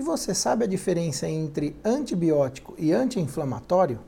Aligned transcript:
E 0.00 0.02
você 0.02 0.34
sabe 0.34 0.64
a 0.64 0.66
diferença 0.66 1.28
entre 1.28 1.76
antibiótico 1.84 2.74
e 2.78 2.90
anti-inflamatório? 2.90 4.00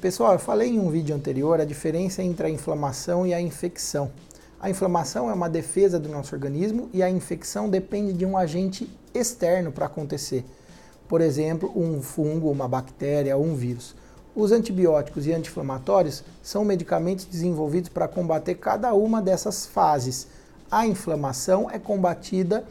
Pessoal, 0.00 0.32
eu 0.32 0.38
falei 0.38 0.70
em 0.70 0.80
um 0.80 0.88
vídeo 0.88 1.14
anterior 1.14 1.60
a 1.60 1.66
diferença 1.66 2.22
entre 2.22 2.46
a 2.46 2.50
inflamação 2.50 3.26
e 3.26 3.34
a 3.34 3.40
infecção. 3.42 4.10
A 4.58 4.70
inflamação 4.70 5.28
é 5.28 5.34
uma 5.34 5.50
defesa 5.50 6.00
do 6.00 6.08
nosso 6.08 6.34
organismo 6.34 6.88
e 6.90 7.02
a 7.02 7.10
infecção 7.10 7.68
depende 7.68 8.14
de 8.14 8.24
um 8.24 8.34
agente 8.34 8.88
externo 9.12 9.70
para 9.70 9.84
acontecer. 9.84 10.42
Por 11.06 11.20
exemplo, 11.20 11.70
um 11.76 12.00
fungo, 12.00 12.50
uma 12.50 12.66
bactéria 12.66 13.36
ou 13.36 13.44
um 13.44 13.54
vírus. 13.54 13.94
Os 14.40 14.52
antibióticos 14.52 15.26
e 15.26 15.34
anti-inflamatórios 15.34 16.24
são 16.42 16.64
medicamentos 16.64 17.26
desenvolvidos 17.26 17.90
para 17.90 18.08
combater 18.08 18.54
cada 18.54 18.94
uma 18.94 19.20
dessas 19.20 19.66
fases. 19.66 20.28
A 20.70 20.86
inflamação 20.86 21.70
é 21.70 21.78
combatida 21.78 22.64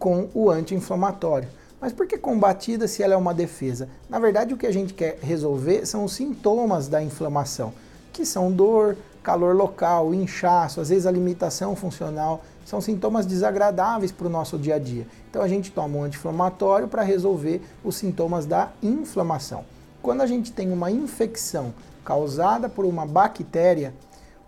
com 0.00 0.28
o 0.34 0.50
anti-inflamatório. 0.50 1.48
Mas 1.80 1.92
por 1.92 2.08
que 2.08 2.18
combatida 2.18 2.88
se 2.88 3.04
ela 3.04 3.14
é 3.14 3.16
uma 3.16 3.32
defesa? 3.32 3.88
Na 4.10 4.18
verdade, 4.18 4.52
o 4.52 4.56
que 4.56 4.66
a 4.66 4.72
gente 4.72 4.94
quer 4.94 5.20
resolver 5.22 5.86
são 5.86 6.02
os 6.02 6.12
sintomas 6.12 6.88
da 6.88 7.00
inflamação, 7.00 7.72
que 8.12 8.26
são 8.26 8.50
dor, 8.50 8.96
calor 9.22 9.54
local, 9.54 10.12
inchaço, 10.12 10.80
às 10.80 10.88
vezes 10.88 11.06
a 11.06 11.12
limitação 11.12 11.76
funcional, 11.76 12.42
são 12.66 12.80
sintomas 12.80 13.26
desagradáveis 13.26 14.10
para 14.10 14.26
o 14.26 14.30
nosso 14.30 14.58
dia 14.58 14.74
a 14.74 14.78
dia. 14.80 15.06
Então 15.30 15.40
a 15.40 15.46
gente 15.46 15.70
toma 15.70 15.98
um 15.98 16.02
anti-inflamatório 16.02 16.88
para 16.88 17.04
resolver 17.04 17.62
os 17.84 17.94
sintomas 17.94 18.44
da 18.44 18.72
inflamação. 18.82 19.64
Quando 20.02 20.20
a 20.20 20.26
gente 20.26 20.50
tem 20.50 20.72
uma 20.72 20.90
infecção 20.90 21.72
causada 22.04 22.68
por 22.68 22.84
uma 22.84 23.06
bactéria, 23.06 23.94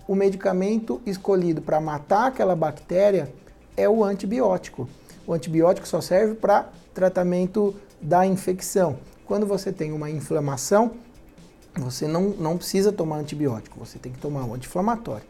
o 0.06 0.14
medicamento 0.16 1.00
escolhido 1.06 1.62
para 1.62 1.80
matar 1.80 2.26
aquela 2.26 2.56
bactéria 2.56 3.32
é 3.76 3.88
o 3.88 4.02
antibiótico. 4.02 4.88
O 5.24 5.32
antibiótico 5.32 5.86
só 5.86 6.00
serve 6.00 6.34
para 6.34 6.68
tratamento 6.92 7.72
da 8.00 8.26
infecção. 8.26 8.98
Quando 9.24 9.46
você 9.46 9.72
tem 9.72 9.92
uma 9.92 10.10
inflamação, 10.10 10.90
você 11.76 12.08
não, 12.08 12.30
não 12.30 12.58
precisa 12.58 12.92
tomar 12.92 13.18
antibiótico, 13.18 13.78
você 13.78 13.96
tem 13.98 14.10
que 14.10 14.18
tomar 14.18 14.44
um 14.44 14.54
anti-inflamatório. 14.54 15.24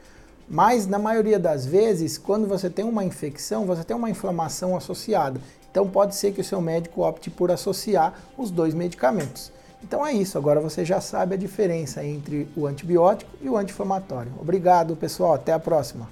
Mas 0.48 0.86
na 0.86 0.98
maioria 0.98 1.38
das 1.38 1.66
vezes, 1.66 2.16
quando 2.16 2.48
você 2.48 2.70
tem 2.70 2.84
uma 2.84 3.04
infecção, 3.04 3.66
você 3.66 3.84
tem 3.84 3.96
uma 3.96 4.10
inflamação 4.10 4.74
associada. 4.74 5.38
Então 5.70 5.86
pode 5.88 6.14
ser 6.14 6.32
que 6.32 6.40
o 6.40 6.44
seu 6.44 6.62
médico 6.62 7.02
opte 7.02 7.30
por 7.30 7.50
associar 7.50 8.14
os 8.38 8.50
dois 8.50 8.74
medicamentos. 8.74 9.52
Então 9.84 10.04
é 10.04 10.14
isso, 10.14 10.38
agora 10.38 10.60
você 10.60 10.82
já 10.82 10.98
sabe 10.98 11.34
a 11.34 11.36
diferença 11.36 12.02
entre 12.02 12.48
o 12.56 12.66
antibiótico 12.66 13.30
e 13.42 13.50
o 13.50 13.56
anti-inflamatório. 13.58 14.32
Obrigado, 14.40 14.96
pessoal, 14.96 15.34
até 15.34 15.52
a 15.52 15.58
próxima. 15.58 16.08